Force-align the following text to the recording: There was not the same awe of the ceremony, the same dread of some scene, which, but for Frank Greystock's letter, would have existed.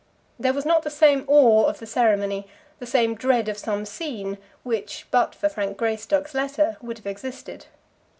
There 0.39 0.51
was 0.51 0.65
not 0.65 0.81
the 0.81 0.89
same 0.89 1.25
awe 1.27 1.65
of 1.67 1.77
the 1.77 1.85
ceremony, 1.85 2.47
the 2.79 2.87
same 2.87 3.13
dread 3.13 3.47
of 3.47 3.55
some 3.59 3.85
scene, 3.85 4.39
which, 4.63 5.05
but 5.11 5.35
for 5.35 5.47
Frank 5.47 5.77
Greystock's 5.77 6.33
letter, 6.33 6.75
would 6.81 6.97
have 6.97 7.05
existed. 7.05 7.67